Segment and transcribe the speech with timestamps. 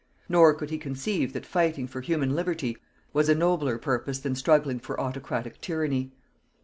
[0.27, 2.75] Nor could he conceive that fighting for human liberty
[3.13, 6.11] was a nobler purpose than struggling for autocratic tyranny.